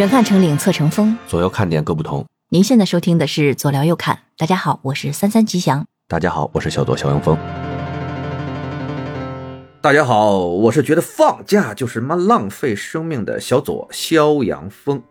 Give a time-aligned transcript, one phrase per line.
[0.00, 2.24] 远看成岭侧成峰，左右看点各不同。
[2.48, 4.20] 您现在收听的是左聊右看。
[4.38, 5.84] 大家好，我是三三吉祥。
[6.08, 7.36] 大家好，我是小左肖阳峰。
[9.82, 15.02] 大家好，我是觉得放假就是妈浪费生命的小左肖阳峰。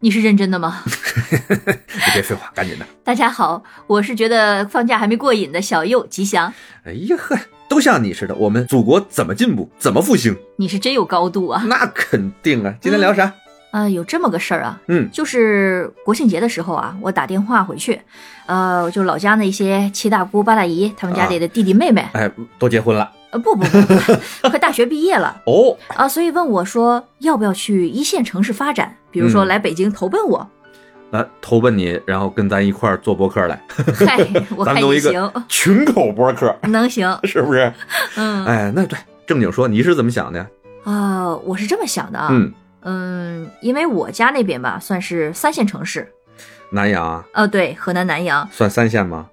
[0.00, 0.82] 你是认真的吗？
[0.88, 2.86] 你别废话，赶紧的。
[3.04, 6.50] 大家好，我是觉得放假还没过瘾的小右吉祥。
[6.84, 7.38] 哎呀呵，
[7.68, 10.34] 都像你似的，我们祖国怎么进步，怎么复兴？
[10.56, 11.62] 你是真有高度啊！
[11.66, 12.74] 那肯定啊。
[12.80, 13.30] 今天聊啥？
[13.80, 18.00] 啊、有这么个事儿啊，嗯就是国庆节的时候啊，我打电话回去，
[18.46, 24.14] 呃，就老家那些七大姑八大姨他们家里的弟弟妹妹，哎，都结婚了呃，不不不不，
[24.48, 25.76] 快大学毕业了哦。
[25.88, 30.48] 啊，所以问我说要不要去一线城市发展，比如说嗯来北京投奔我。
[31.10, 33.60] 来投奔你，然后跟咱一块儿做博客来，
[34.06, 34.18] 嗨，
[34.56, 37.72] 我看行，个群口播客， 能行，是不是？
[38.16, 40.46] 嗯哎，那对，正经说，你是怎么想的呀？
[40.84, 42.52] 啊，我是这么想的啊，嗯，
[42.84, 46.12] 嗯，因为我家那边吧算是三线城市，
[46.70, 49.28] 南阳啊，呃，对，河南南阳，算三线吗？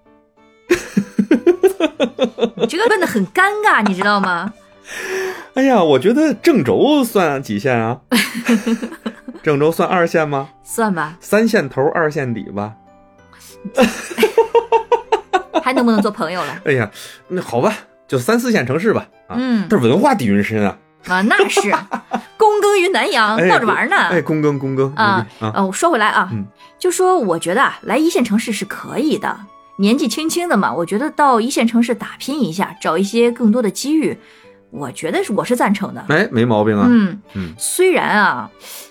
[2.57, 4.53] 你 这个问的很尴尬，你知道吗？
[5.55, 7.99] 哎呀，我觉得郑州算几线啊？
[9.43, 10.49] 郑州算二线吗？
[10.63, 12.73] 算吧，三线头，二线底吧。
[15.63, 16.61] 还能不能做朋友了？
[16.65, 16.89] 哎呀，
[17.27, 17.73] 那好吧，
[18.07, 19.07] 就三四线城市吧。
[19.27, 20.77] 啊，嗯但是文化底蕴深啊。
[21.07, 21.77] 啊，那是躬
[22.71, 23.95] 耕于南阳，哎闹着玩呢。
[23.95, 26.45] 哎，躬耕躬耕啊啊，呃，我说回来啊，嗯
[26.79, 29.39] 就说我觉得啊，来一线城市是可以的，
[29.77, 34.17] 年纪轻轻的嘛，我觉得到一线城市打拼一下，找一些更多的机遇，
[34.71, 36.03] 我觉得是我是赞成的。
[36.09, 36.85] 哎，没毛病啊。
[36.89, 38.49] 嗯嗯虽然啊，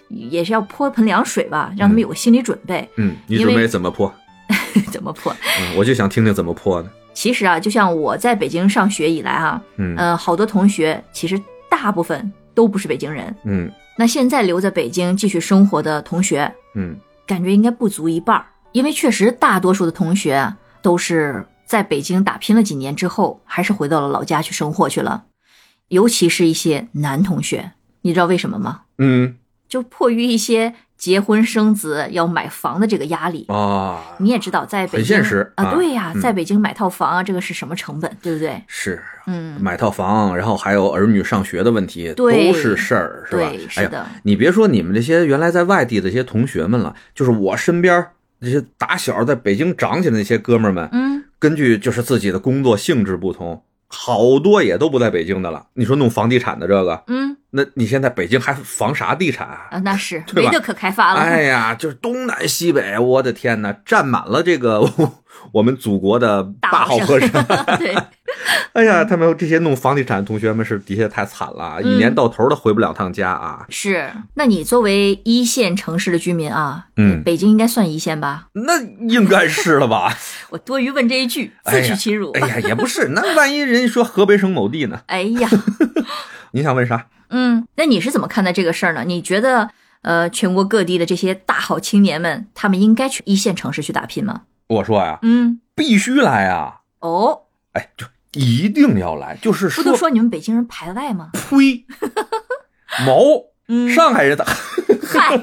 [0.08, 2.88] 也是要泼盆凉水吧，让他们有个心理准备。
[2.96, 4.12] 嗯，你准备怎么泼？
[4.92, 5.34] 怎么泼？
[5.60, 6.88] 嗯，我就想听听怎么破的。
[7.12, 13.34] 其实啊，就像我在北京上学以来啊，嗯呃，好多同学其实大部分都不是北京人。
[13.44, 25.24] 嗯那现在留在北京继续生活的同学，嗯感觉应该不足一半儿，因为确实大多数的同学啊都是在北京打拼了几年之后，还是回到了老家去生活去了。
[25.88, 28.82] 尤其是一些男同学，你知道为什么吗？
[28.98, 29.36] 嗯
[29.70, 33.46] 就迫于一些结婚生子要买房的这个压力。
[33.48, 35.74] 啊，你也知道，在北京很现实啊，啊。
[35.74, 36.20] 对呀、嗯。
[36.20, 38.62] 在北京买套房啊，这个是什么成本，对不对？
[38.66, 42.48] 是嗯，买套房，然后还有儿女上学的问题，对。
[42.48, 43.52] 都是事儿，是吧？
[43.68, 48.04] 是的，你别说你们这些原来在外地的这些同学们了，就是我身边
[48.40, 55.66] 这些打小在北京长起来的那些哥们儿们，嗯，根据就是自己的工作性质不同，好多也都不在北京的了。
[55.74, 59.66] 你说弄房地产的这个，嗯那你现在北京还房啥地产啊？
[59.72, 61.20] 啊，那是 没得可开发了。
[61.20, 64.88] 哎呀，就是东南西北，我的天哪，占满了这个
[65.52, 67.44] 我们祖国的大好河山。
[67.76, 67.92] 对，
[68.72, 73.66] 哎呀，他们这些弄房地产的同学们是的确太惨了，嗯一年到头都回不了趟家啊。
[73.68, 74.10] 是。
[74.34, 78.48] 那你作为一线城市的居民啊，嗯北京应该算一线吧？
[78.52, 80.14] 那应该是了吧？
[80.50, 82.30] 我多余问这一句，自取其辱。
[82.32, 85.00] 哎呀，也不是，那万一人家说河北省某地呢？
[85.06, 85.48] 哎呀，
[86.52, 87.06] 你想问啥？
[87.28, 89.04] 嗯，那你是怎么看待这个事儿呢？
[89.06, 89.70] 你觉得，
[90.02, 94.42] 呃，全国各地的这些大好青年们，他们应该去一线城市去打拼吗？
[94.68, 96.80] 我说呀，嗯，必须来啊！
[97.00, 101.30] 哦，哎，就一定要来，就是不都说你们北京人排外吗？
[101.32, 101.84] 呸，
[103.06, 104.44] 毛嗯，上海人的。
[104.44, 105.38] 嗨，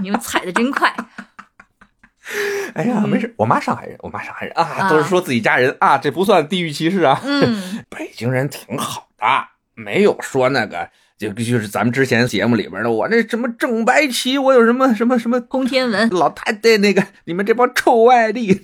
[0.00, 0.94] 你们踩的真快。
[2.74, 7.20] 哎呀，嗯没事，我妈上海人，我妈上海人啊，啊都是说自己家人啊，这不算地域歧视啊。
[7.24, 9.26] 嗯 北京人挺好的，
[9.74, 10.88] 没有说那个。
[11.18, 18.60] 就就是咱们之前节目里边的，我那什么正白旗，我有什么什么什么通天文，老太太那个，你们这帮臭外地，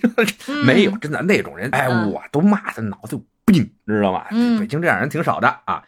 [0.49, 4.25] 嗯没有，真的那种人，哎，嗯我都骂他脑子有病，知道吗？
[4.31, 5.83] 嗯北京这样人挺少的啊。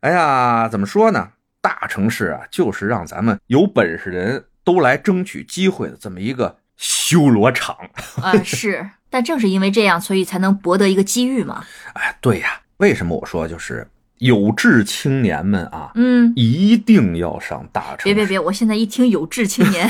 [0.00, 1.30] 哎呀，怎么说呢？
[1.60, 7.76] 大城市啊，就是让咱们有本事人都来争取机会的这么一个修罗场。
[8.20, 8.90] 啊、 是。
[9.08, 11.64] 但正是因为这样，所以才能博得一个机遇嘛。
[11.94, 13.86] 哎，对呀，为什么我说就是
[14.18, 18.04] 有志青年们啊，嗯，一定要上大城市？
[18.04, 19.88] 别别别，我现在一听有志青年，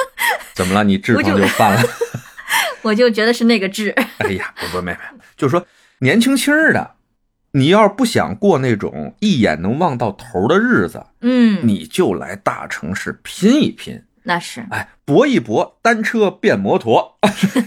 [0.54, 0.84] 怎么了？
[0.84, 1.82] 你痔疮就犯了？
[2.82, 3.90] 我就觉得是那个志。
[4.18, 4.98] 哎呀，不不，没没，
[5.36, 5.66] 就是说
[6.00, 6.96] 年轻轻儿的，
[7.52, 14.66] 你要是不想过那种一眼能望到头的日子，嗯，你就来大城市拼一拼，那是。
[14.70, 17.18] 哎，搏一搏，单车变摩托，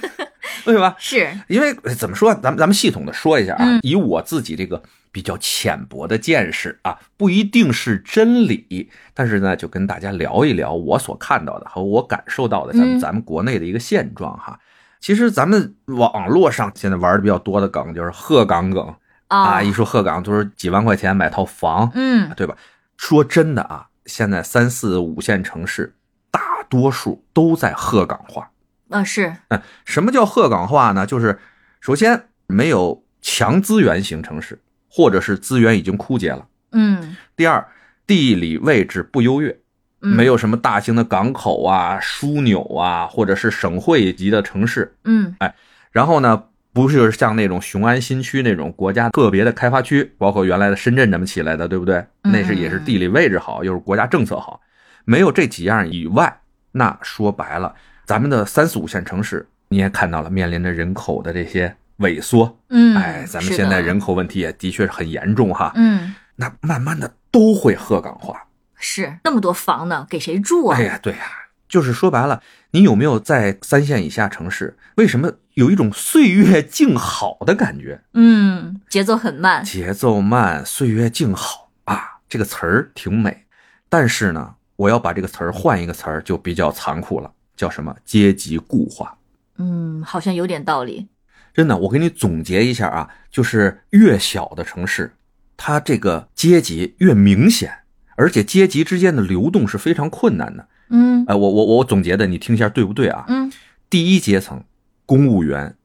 [0.63, 0.95] 对吧？
[0.99, 3.79] 是，因为呃怎么说，咱们咱们系统的说一下啊，嗯。
[3.81, 12.99] 以我自己这个比较浅薄的见识啊，不一定是真理，但是呢，就跟大家聊一聊我所看到的和我感受到的咱们、嗯。
[12.99, 14.59] 咱们国内的一个现状哈。
[14.99, 18.93] 其实咱们网络上现在玩的比较多的梗就是鹤岗梗
[19.27, 22.55] 啊，啊，一说鹤岗都是几万块钱买套房，嗯对吧？
[22.97, 25.95] 说真的啊，现在三四五线城市
[26.29, 28.49] 大多数都在鹤岗化。
[28.89, 31.05] 啊，是，嗯，什么叫鹤岗化呢？
[31.05, 31.39] 就是
[31.79, 34.59] 首先没有强资源型城市，
[34.89, 36.47] 或者是资源已经枯竭了。
[36.71, 37.65] 嗯，第二，
[38.05, 39.59] 地理位置不优越，嗯
[39.99, 44.93] 没有，什么大型的港口啊、枢纽啊，或者是省会级的城市。
[45.03, 45.53] 嗯哎
[45.91, 51.97] 然后呢，不是像那种雄安新区那种国家个别的开发区，包括原来的深圳这么起来的，对不对？
[52.23, 54.61] 嗯那是也是地理位置好，又是国家政策好。
[55.03, 56.41] 没有这几样以外，
[56.71, 57.73] 那说白了，
[58.05, 62.55] 咱们的三四五线城市，你也看到了，面临着人口的这些萎缩。
[62.69, 65.71] 嗯，哎，咱们现在人，口问题也的确是很严重哈。
[65.75, 68.39] 嗯，那慢慢的都会鹤岗化。
[68.79, 70.77] 是那么多房呢，给谁住啊？
[70.77, 71.19] 哎呀，对呀、
[71.67, 72.41] 就是说白了，
[72.71, 78.01] 你有没有在三线以下城市，为什么有一种岁月静好的感觉？
[78.13, 83.45] 嗯，节奏很慢，节奏慢，岁月静好啊，这个词儿挺美，
[83.89, 87.95] 但是呢，我要把这个词儿换一个词儿，就比较残酷了，叫什么？
[88.05, 89.15] 阶级固化。
[89.57, 91.07] 嗯，好像有点道理。
[91.53, 95.13] 真的，我给你总结一下啊，就是越小的城市，
[95.57, 97.79] 它这个阶级越明显，
[98.19, 100.67] 而且阶级之间的流动是非常困难的。
[100.89, 103.23] 嗯哎，我我我总结的，你听一下对不对啊？
[103.29, 103.49] 嗯
[103.89, 104.63] 第一阶层，
[105.05, 105.75] 公务员，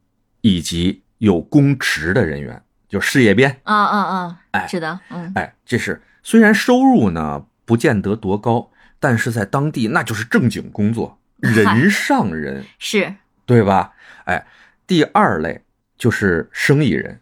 [0.40, 3.60] 以及有公职的人员，就事业编。
[3.62, 13.14] 啊啊啊，哎是的，嗯哎，这是虽然收入呢不见得多高，但是在当地那就是正经工作， 人上人，是，
[13.46, 13.92] 对吧？
[14.24, 14.44] 哎，
[14.86, 15.62] 第二类
[15.96, 17.20] 就是生意人，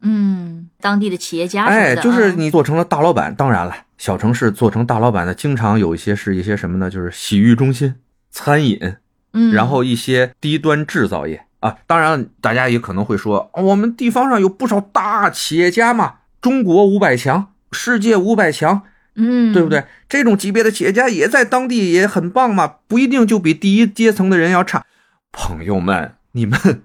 [0.00, 3.34] 嗯，当地的企业家哎，就是嗯你做成了大老板。
[3.34, 6.88] 当然了，小城市做成大老板的，经常有一些是一些什么呢？
[6.88, 7.94] 就是洗浴中心、
[8.30, 8.96] 餐饮，
[9.32, 11.76] 嗯，然后一些低端制造业啊。
[11.86, 18.82] 当然，大家也可能会说，哦我们地方上有不少大企业家嘛，中国五百强、世界五百强，
[19.16, 19.84] 嗯，对不对？
[20.08, 24.84] 这种级别的企业家也在当地也很棒嘛，不一定就比第一阶层的人要差。
[25.32, 26.82] 朋友们，你们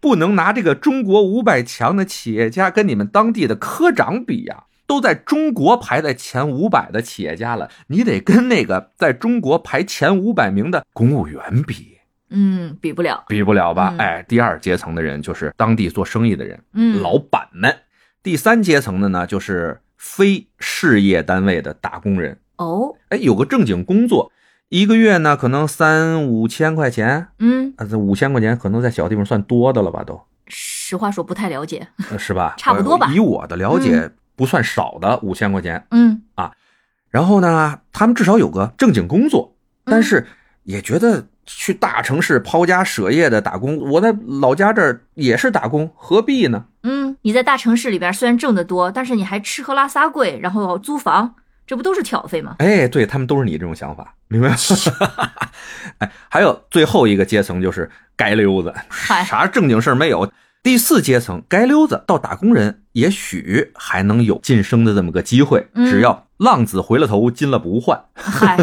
[0.00, 11.98] 不能拿这个中国五百强的企业家跟你们当地的科长比呀、都在中国排在前五百的企业家了，你得跟那个在中国排前五百名的公务员比，
[12.30, 13.94] 嗯，比不了，比不了吧？
[13.96, 13.98] 嗯。
[13.98, 17.70] 哎，第二阶层的人就是当地做生意的人，嗯，老板们；
[18.22, 22.38] 第三阶层的呢，就是非事业单位的打工人。
[22.56, 24.32] 哦，哎，有个正经工作，
[24.70, 30.20] 一个月呢可能三五千块钱，嗯，啊，这五千块钱可能在小地方算多的了吧，都。
[30.46, 32.54] 实话说不太了解，呃是吧？
[32.58, 33.08] 差不多吧。
[33.08, 35.84] 呃以我的了解，不算少的五千块钱。
[35.90, 36.22] 嗯。
[36.36, 36.52] 啊
[37.10, 39.56] 然后呢，他们至少有个正经工作，
[39.86, 39.90] 嗯。
[39.90, 40.24] 但是
[40.62, 46.66] 也觉得去大城市抛家舍业的打工，我在老家这儿也是打工，何必呢？
[46.84, 51.34] 嗯，你在大城市里边虽然挣得多，但是你还吃喝拉撒贵，然后租房，
[51.70, 52.56] 这不都是挑费吗？
[52.58, 54.56] 哎，对他们都是你这种想法，明白吗？
[55.98, 57.88] 哎，还有最后一个阶层就是
[58.18, 60.32] 街溜子，嗨啥正经事儿没有。
[60.64, 68.02] 第四阶层街溜子到打工人，也许还能有晋升的这么个机会，嗯只要浪子回了头，金了不换。
[68.14, 68.58] 嗨，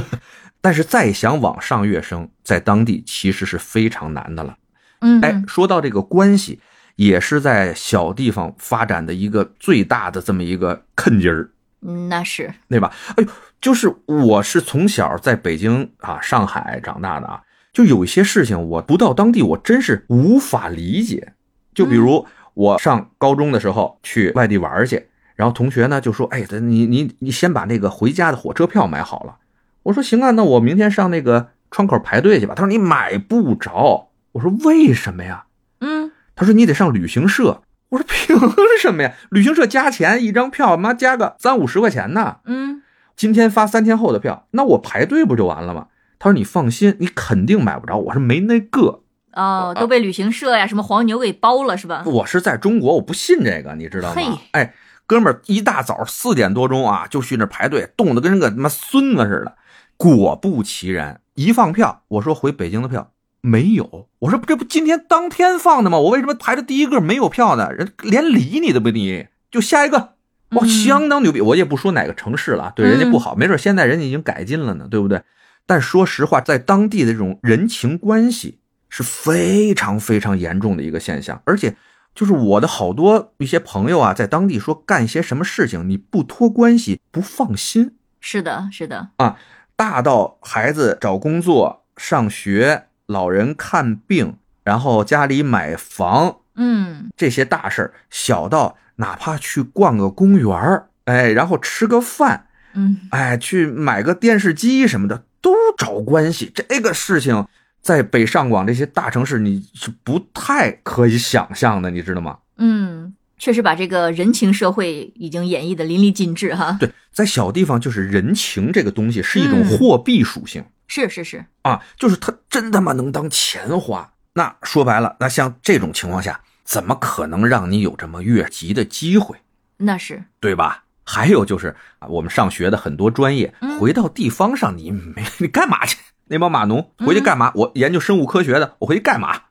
[0.59, 4.57] 但是再想往上跃升，在当地其实是非常难的了。
[4.99, 6.59] 嗯，哎，说到这个关系，
[6.97, 11.49] 也是在小地方发展的一个最大的这么一个坑劲儿。
[11.81, 12.91] 嗯，那是，对吧？
[13.15, 13.29] 哎呦，
[13.61, 17.41] 就是我是从小在北京啊、上海长大的啊，
[17.71, 21.33] 就有一些事情我不到当地，我真是无法理解。
[21.73, 29.37] 就比如我上高中的时候去外地玩去，然后同学呢就说：“哎，咱你你你先把那个回家的火车票买好了。”
[29.83, 35.45] 我说：“行啊，那我明天上那个窗口排队去吧。”他说：“你买不着。”我说：“为什么呀？”
[35.79, 38.37] 嗯他说：“你得上旅行社。”我说：“凭
[38.79, 39.13] 什么呀？
[39.31, 42.81] 旅行社加钱，一张票妈加个三五十块钱呢。”嗯
[43.15, 45.87] 今天发三天后的票，那我排队不就完了吗？
[46.19, 47.97] 他说你放心，你肯定买不着。
[47.97, 49.01] 我说没那个，
[49.33, 52.03] 哦，都被旅行社呀、什么黄牛给包了是吧？
[52.05, 54.27] 我是在中国，我不信这个，你知道吗嘿？
[54.51, 54.73] 哎，
[55.07, 59.55] 哥们儿，一大早四点多钟啊，就去那排队，冻得跟个他妈孙子似的。
[59.97, 63.11] 果不其然，一放票，我说回北京的票
[63.47, 65.97] 没有，我说这不今天当天放的吗？
[65.97, 67.71] 我为什么排的第一个没有票呢？
[67.71, 70.15] 人连理你都不理，就下一个。
[70.51, 71.39] 哇，嗯相当牛逼！
[71.41, 75.21] 我也不说哪个城市了，对人家不好，没准现在人家已经改进了呢，对不对？
[75.65, 81.75] 但说实话，在当地的这种人情关系是非常非常严重的一个现象，而且
[82.15, 89.37] 就是我的好多一些朋友啊，在当地说干些什么事情，你不托关系不放心，是的，是的啊，
[89.75, 106.51] 大到孩子找工作、上学、老人看病，然后家里买房，嗯这些大事儿，小到哪怕去逛个公园儿，哎，然后吃个饭，嗯哎，去买个电视机什么的，都找关系。
[106.53, 107.47] 这个事情
[107.81, 112.39] 在北上广这些大城市，你是不太可以想象的，你知道吗？
[112.57, 116.77] 嗯，确实把这个人情社会已经演绎的淋漓尽致哈。
[116.79, 120.63] 对，在小地方就是人情这个东西是一种嗯货币属性。
[120.87, 124.13] 是是是，啊，就是它真他妈能当钱花。
[124.33, 129.37] 那说白了，那像这种情况下，怎么可能让你有这么越级的机会，
[129.77, 130.83] 那是，对吧？
[131.03, 135.97] 还有就是啊，我们上学的很多专业，嗯回到地方上，你没你干嘛去？
[136.29, 137.51] 那帮码农回去嗯干嘛？
[137.55, 139.43] 我研究生物科学的，我回去干嘛？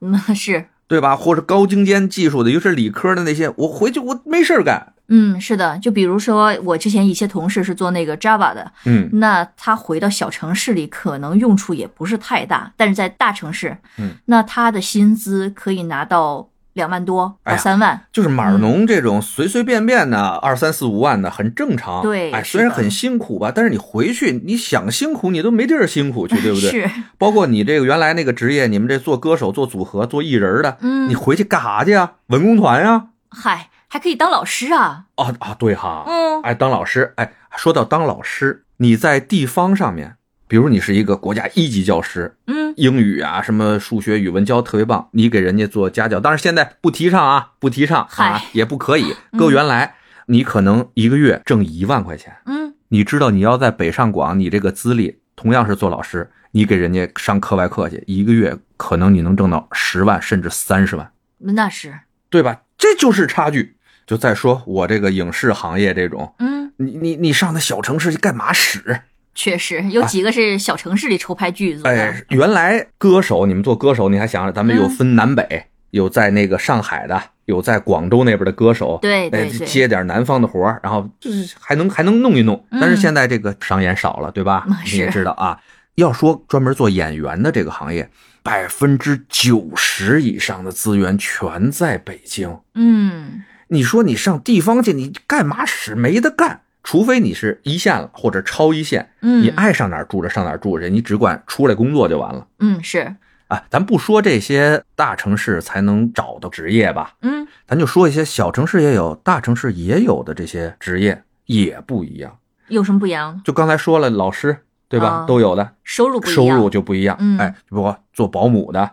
[0.00, 1.16] 那是，对吧？
[1.16, 4.92] 或者高精尖技术的，尤其是理科的那些，我回去我没事儿干。
[5.08, 5.78] 嗯，是的。
[5.78, 22.00] 就比如说，我之前一些同事是做那个 Java 的，嗯那他回到小城市里，可能用处也不是太大，但是在大城市，嗯，那他的薪资可以拿到两万多哎呀到三万，就是码农这种随随便便的二三四五万的很正常。
[22.00, 26.70] 哎，对哎虽然很辛苦吧，但是你回去你想辛苦你都没地儿辛苦去，对不对？
[26.86, 32.12] 是，包括你这个原来那个职业，你们这做歌手、做组合、做艺人的，嗯你回去干啥去啊？
[32.26, 35.34] 文工团呀、嗨，还可以当老师啊，啊？
[35.38, 40.16] 啊对哈，嗯哎，当老师，哎，说到当老师，你在地方上面，
[40.46, 49.14] 比如你是一个国家一级教师，嗯，英语啊，什么数学、语文教得特别棒，你给人家做家教，当然现在不提倡啊，不提倡啊嗨，也不可以。
[49.32, 49.96] 嗯搁原来，
[50.26, 61.92] 你可能一个月挣一万块钱，嗯，你知道你要在北上广，你这个资历同样是做老师，你给人家上课外课去，一个月可能你能挣到十万甚至三十万，那是，
[62.30, 62.62] 对吧？
[62.76, 63.76] 这就是差距。
[64.06, 69.00] 就再说我这个影视行业这种，嗯，你你你上那小城市去干嘛使？
[69.34, 82.64] 确实有几个是小城市里筹拍剧组的，哎，原来歌手，你们做歌手，你还想着咱们有嗯分南北，有在那个上海的，有在广州那边的歌手，哎对对对，接点南方的活儿，然后就是还能还能弄一弄。
[82.70, 84.76] 嗯但是现在这个商演少了，对吧嗯？
[84.92, 85.58] 你也知道啊，
[85.96, 88.08] 要说专门做演员的这个行业，
[88.42, 92.58] 百分之九十以上的资源全在北京。
[92.74, 95.94] 嗯，你说你上地方去，你干嘛使？
[95.94, 96.60] 没得干。
[96.84, 102.46] 除非你是一线了，或者超一线，嗯你爱上哪儿住着上哪儿住着，你只管出来工作就完了。
[102.60, 103.16] 嗯是，
[103.48, 112.38] 啊，咱不说这些大城市才能找的职业吧，嗯咱就说一些小城市也有、大城市也有的这些职业也不一样。
[112.68, 113.40] 有什么不一样？
[113.44, 114.56] 就刚才说了，老师
[114.88, 117.16] 对吧，啊都有的，收入不一样，收入就不一样。
[117.18, 118.90] 嗯哎，比如做保姆的，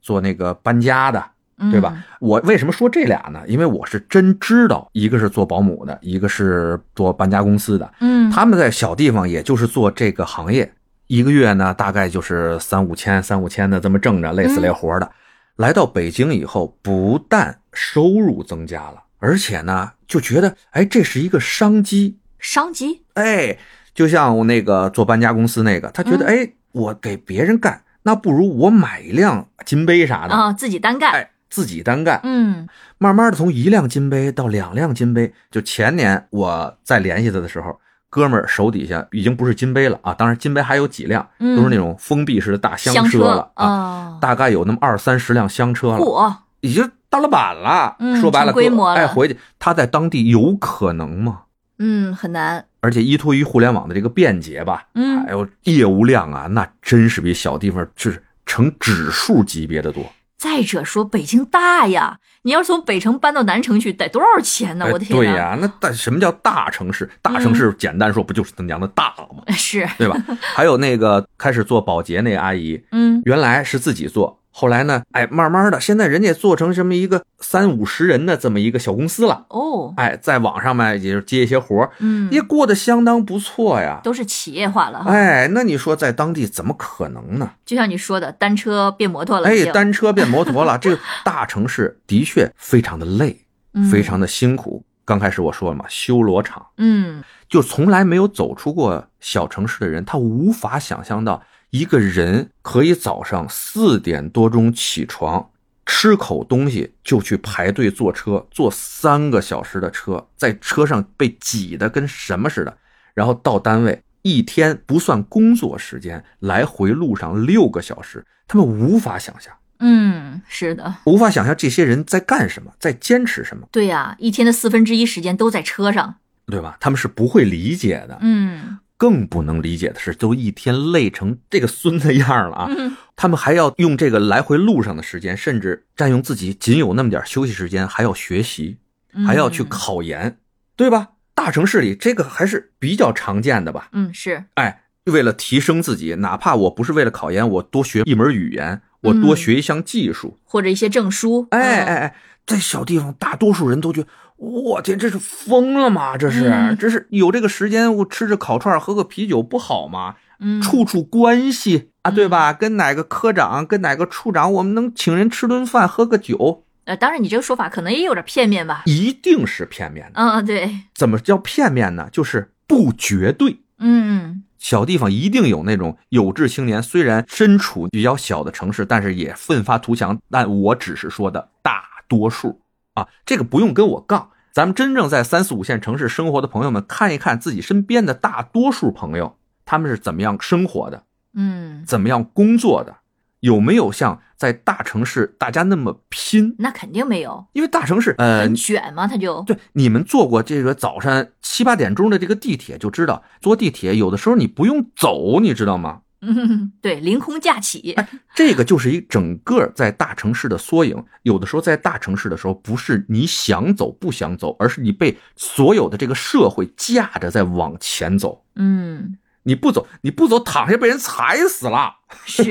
[0.00, 1.24] 做那个搬家的，
[1.70, 1.92] 对吧？
[1.94, 3.42] 嗯我为什么说这俩呢？
[3.46, 7.92] 因为我是真知道，一个是做保姆的，一个是做搬家公司的。
[8.00, 10.72] 嗯，他们在小地方，也就是做这个行业，
[11.08, 15.10] 一个月呢大概就是三五千、三五千的这么挣着，累死累活的。
[15.56, 22.18] 来到北京以后，不但收入增加了，而且呢就觉得，哎，这是一个商机。
[22.38, 23.58] 商机，哎，
[23.94, 32.18] 就像我那个做搬家公司那个，他觉得，嗯哎，我给别人干，那不如我买一辆金杯啥的，啊，自己单干，哎，自己单干。
[32.24, 32.66] 嗯
[32.96, 37.78] 慢慢的从一辆金杯到两辆金杯，就前年我在联系他的时候，
[38.08, 47.96] 哥们儿手底下已经不是金杯了啊，当然金杯还有几辆，嗯都是那种封闭式的大厢厢车了啊，啊，大概有那么二三十辆厢车了，嚯，已经大老板了。
[47.98, 51.42] 嗯说白了，成规模了哎，回去他在当地有可能吗？
[51.78, 60.04] 嗯，很难，而且依托于互联网的这个便捷吧，嗯还有业务量啊，那真是比小地方是成指数级别的多。
[60.42, 64.86] 再者说，北京大呀，你要是从北城搬到南城去，得多少钱呢？
[64.86, 65.24] 哎我的天呐！
[65.24, 67.08] 对呀，那大什么叫大城市？
[67.22, 69.44] 大城市简单说不就是他娘的大吗？
[69.54, 70.16] 是，对吧？
[70.40, 84.00] 还有那个开始做保洁那个阿姨，嗯原来是自己做，后来呢，哎，慢慢的，现在人家做成这么一个三五十人的这么一个小公司了，哦，哎，在网上面也就接一些活儿嗯，也过得相当不错呀。
[84.04, 85.10] 都是企业化了哈。
[85.10, 87.50] 哎，那你说在当地怎么可能呢？
[87.64, 94.84] 就像你说的，单车变摩托了，哎单车变摩托了， 这个大城市的确非常的累，嗯非常的辛苦。
[95.04, 96.64] 刚开始我说了嘛，修罗场。
[96.76, 101.42] 嗯就从来没有走出过小城市的人，他无法想象到
[101.72, 105.48] 一个人可以早上四点多钟起床，
[105.86, 112.76] 吃口东西就去排队坐车，坐三个小时的车，在车上被挤得跟什么似的，
[113.14, 126.16] 然后到单位一天不算工作时间，来回路上六个小时，他们无法想象，嗯，是的，无法想象这些人在干什么，在坚持什么，对呀，一天的四分之一时间都在车上。
[126.44, 126.76] 对吧？
[126.80, 128.18] 他们是不会理解的。
[128.20, 132.70] 嗯更不能理解的是，都一天累成这个孙子样了啊！
[132.70, 138.78] 嗯他们还要用这个来回路上的时间，甚至占用自己仅有那么点休息时间，还要学习，
[139.26, 140.38] 还要去嗯考研，
[140.76, 141.08] 对吧？
[141.34, 143.88] 大城市里这个还是比较常见的吧？
[143.90, 150.38] 嗯，是，哎，为了提升自己，哪怕我不是为了考研，我多学一门语言，我多嗯学一项技术。
[150.44, 151.48] 或者一些证书。
[151.50, 152.16] 嗯哎哎哎，
[152.46, 154.08] 在小地方，大多数人都觉得，
[154.42, 156.16] 我天，这是疯了吗？
[156.16, 160.16] 这是，嗯这是有这个时间，我吃着烤串，喝个啤酒不好吗？
[160.40, 162.52] 嗯，处处关系啊，对嗯吧？
[162.52, 168.82] 跟哪个科长，跟哪个处长，我们能请人吃顿饭，喝个酒，呃，当然你这个说法可能也有点片面吧。
[168.86, 170.20] 一定是片面的。
[170.20, 172.08] 嗯，对，怎么叫片面呢？
[172.10, 173.58] 就是不绝对。
[173.78, 180.18] 嗯小地方一定有那种有志青年，虽然身处比较小的城市，但是也奋发图强。
[180.30, 182.60] 但我只是说的大多数
[182.94, 184.30] 啊，这个不用跟我杠。
[184.52, 192.96] 咱们真正在三四五线城市生活的朋友们，看一看自己身边的大多数朋友，他们是怎么样生活的，嗯，怎么样工作的，
[193.40, 196.54] 有没有像在大城市大家那么拼？
[196.58, 206.02] 那肯定没有，因为大城市，呃很，卷嘛，他就对，你们坐过这个早上七八点钟的这个地铁，就知道坐地铁有的时候你不用走，你知道吗？
[206.22, 207.94] 嗯， 对，凌空架起。
[208.34, 211.04] 这个就是一整个在大城市的缩影。
[211.22, 218.44] 有的时候在大城市的时候，不是你想走不想走，而是你被所有的这个社会架着在往前走。
[218.54, 222.44] 嗯，你不走，你不走，躺下被人踩死了， 是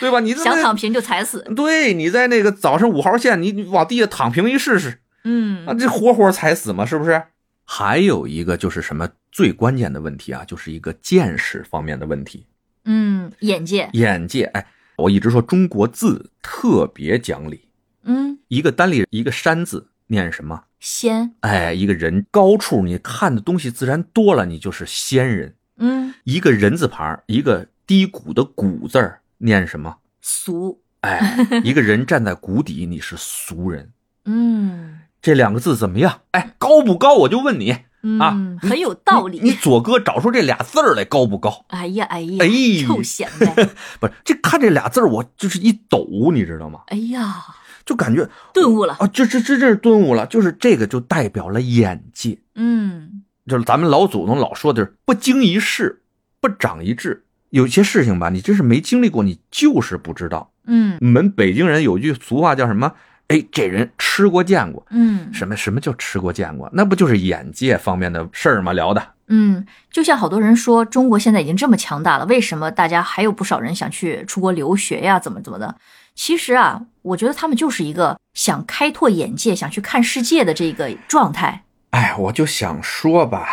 [0.00, 0.20] 对吧？
[0.20, 1.42] 你想躺平就踩死。
[1.56, 7.22] 对，你在那个早上五号线，你你往地下躺平一试试，嗯啊，这活活踩死嘛，是不是？
[7.64, 12.46] 还有一个就是什么最关键的问题啊，就是一个见识方面的问题。
[12.90, 13.90] 嗯，眼界。
[13.92, 14.66] 眼界，哎，
[14.96, 17.68] 我一直说中国字特别讲理，
[18.04, 20.64] 嗯，一个单立一个山字念什么？
[20.80, 21.34] 仙。
[21.40, 25.54] 哎，一个人高处你看的东西自然多了，你就是仙人。
[25.76, 29.98] 嗯，一个人字旁，一个低谷的谷字儿念什么？
[30.22, 30.80] 俗。
[31.02, 33.92] 哎，一个人站在谷底，你是俗人。
[34.24, 36.22] 嗯这两个字怎么样？
[36.30, 37.14] 哎，高不高？
[37.16, 39.40] 我就问你，嗯，啊很有道理。
[39.42, 41.64] 你左哥找出这俩字儿来高不高？
[41.68, 42.48] 哎呀哎呀，哎
[42.86, 43.46] 臭显摆。
[44.00, 46.80] 不是，这看这俩字儿，我就是一抖，你知道吗？
[46.86, 47.44] 哎呀，
[47.84, 48.94] 就感觉顿悟了。
[49.00, 56.02] 啊，这这这这是顿悟了，就是这个就代表了眼界，嗯就是咱们老祖宗老说的是不经一事，
[56.40, 57.24] 不长一智。
[57.50, 60.52] 有些事情吧，你真是没经历过，你就是不知道。
[60.66, 62.92] 嗯我们北京人有句俗话叫什么？
[63.28, 64.84] 哎，这人吃过见过。
[64.90, 66.68] 嗯什么什么叫吃过见过？
[66.72, 68.72] 那不就是眼界方面的事儿吗？
[68.72, 69.02] 聊的。
[69.28, 75.18] 嗯，就像好多人说，中国现在已经这么强大了，为什么大家还有不少人想去出国留学呀？
[75.18, 75.76] 怎么怎么的？
[76.14, 81.64] 其实啊，我觉得他们就是一个想开拓眼界、想去看世界的这个状态。
[81.90, 83.46] 哎，我就想说吧，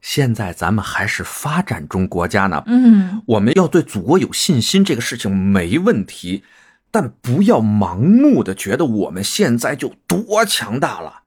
[0.00, 6.44] 现在咱们还是发展中国家呢，嗯我们要对祖国有信心，这个事情没问题，
[6.90, 11.22] 但不要盲目的觉得我们现在就多强大了。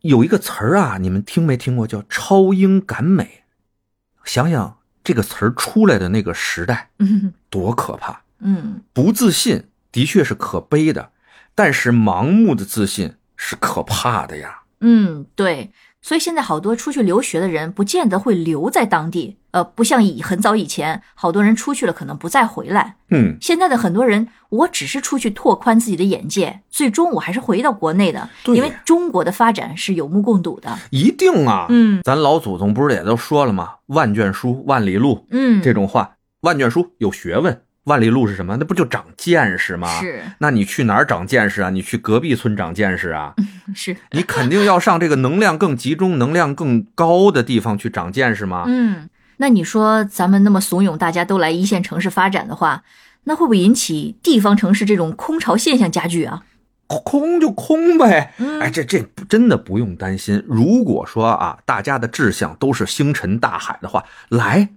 [0.00, 1.86] 有一个词儿啊，你们听没听过？
[1.86, 3.44] 叫“超英赶美”。
[4.24, 8.22] 想想这个词儿出来的那个时代嗯多可怕！
[8.38, 11.12] 嗯不自信的确是可悲的，
[11.54, 14.62] 但是盲目的自信是可怕的呀。
[14.80, 15.72] 嗯，对。
[16.04, 19.38] 所以现在好多出去留学的人，不见得会留在当地。
[19.52, 22.96] 呃，不像以很早以前，好多人出去了可能不再回来。
[23.08, 30.78] 嗯，现在的很多人，我只是出去拓宽自己的眼界，最终我还是回到国内的，对因为中国的发展是有目共睹的。
[30.90, 31.64] 一定啊。
[31.70, 33.76] 嗯咱老祖宗不是也都说了吗？
[33.86, 35.26] 万卷书，万里路。
[35.30, 38.56] 嗯，这种话，万卷书有学问，万里路是什么？
[38.58, 40.00] 那不就长见识吗？。
[40.00, 41.70] 是那你去哪儿长见识啊？
[41.70, 43.34] 你去隔壁村长见识啊？
[43.74, 48.64] 是，你肯定要上这个能量更集中、能量更高的地方去长见识吗？
[48.66, 52.82] 嗯，那你说咱们那么怂恿大家都来一线城市发展的话，
[53.24, 56.42] 那会不会引起地方城市这种空巢现象加剧啊？
[56.86, 58.34] 空就空呗。
[58.38, 60.42] 嗯哎，这这真的不用担心。
[60.46, 64.68] 如果说啊，大家的志向都是星辰大海的话，来，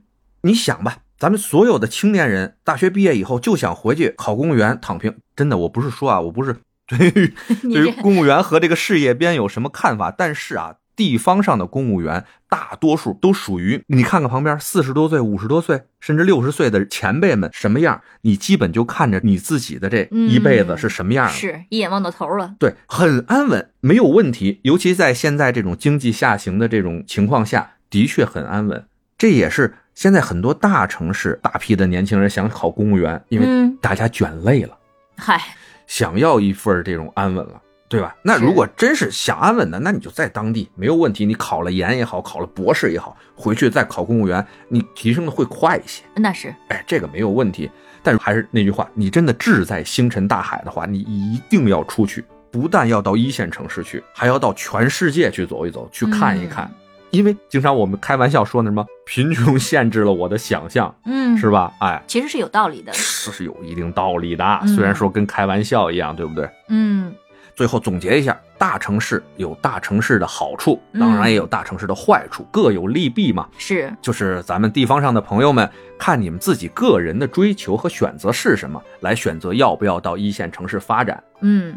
[0.41, 5.15] 你想吧，咱们所有的青年人，大学毕业以后就想回去考公务员躺平。
[5.35, 7.33] 真的，我不是说啊，我不是对于
[7.73, 21.33] 对于公务员和这个事业编有什么看法，但是啊，地方上的公务员大多数都属于你看看旁边四十多岁、五十多岁，甚至六十岁的前辈们什么样，你基本就看着你自己的这一辈子是什么样的。
[21.33, 22.53] 是一眼望到头了。
[22.59, 24.59] 对，很安稳，没有问题。
[24.61, 28.85] 尤其在现在这种经济下行的这种情况下，的确很安稳。
[29.17, 34.77] 这也是现在很多大城市大批的年轻人想考公务员，因为嗯大家卷累了，
[35.15, 35.41] 嗨，
[35.87, 38.15] 想要一份这种安稳了，对吧？
[38.21, 41.25] 那如果真是想安稳的，那你就在当地没有问题。
[41.25, 46.03] 你考了研也好，考了博士也好，回去再考公务员，你提升的会快一些。
[46.13, 47.67] 那是哎，这个没有问题。
[48.03, 56.71] 但是还是那句话，你真的志在星辰大海的话，你一定要出去，不但要到一线城市去，还要到全世界去走一走，去看一看。
[57.11, 61.71] 因为经常我们开玩笑说那什么贫穷限制了我的想象，嗯，是吧？
[61.79, 62.91] 哎，其实是有道理的。
[62.93, 66.49] 是有一定道理的，嗯虽然说跟开玩笑一样，对不对？
[66.69, 67.13] 嗯
[67.55, 73.47] 最后总结一下，大城市有大城市的好处，嗯当然也有大城市的坏处，各有利弊嘛。
[73.57, 75.67] 是，就是咱们地方上的朋友们，
[75.97, 81.21] 看你们自己个人的追求和选择是什么，来选择要不要到一线城市发展。
[81.41, 81.75] 嗯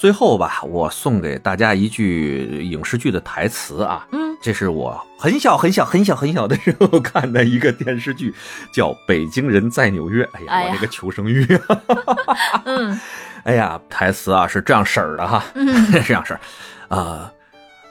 [0.00, 4.34] 最后吧，我送给大家一句影视剧的台词啊，嗯。
[4.40, 8.34] 这是我很小很小很小很小的时候看的一个电视剧，
[8.72, 10.24] 叫《北京人在纽约》。
[10.32, 10.68] 哎呀，哎呀。
[10.70, 11.44] 我这个求生欲。
[11.66, 11.82] 啊！
[12.64, 12.98] 嗯。
[13.44, 15.68] 哎呀，台词啊是这样式儿的哈，嗯。
[15.92, 16.40] 是这样式儿，
[16.96, 17.30] 啊、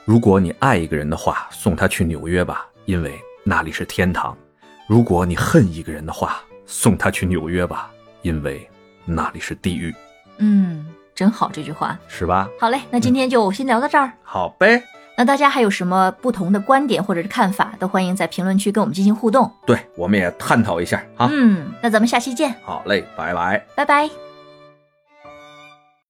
[0.04, 4.34] 如果你爱一个人的话，送他去纽约吧，因为那里是天堂；
[4.88, 7.88] 如果你恨一个人的话，送他去纽约吧，
[8.22, 8.68] 因为
[9.04, 9.94] 那里是地狱，
[10.38, 10.84] 嗯，
[11.20, 11.98] 真好这句话。
[12.08, 12.48] 是吧？
[12.58, 14.10] 好嘞，那今天就先聊到这儿。
[14.22, 14.82] 好呗，
[15.18, 19.52] 那大家还有什么不同的观点或者是看法，都欢迎在评论区跟我们进行互动。
[19.66, 21.28] 对，我们也探讨一下哈。
[21.30, 23.62] 嗯，那咱们下期见，好嘞，拜拜。
[23.76, 24.29] 拜拜。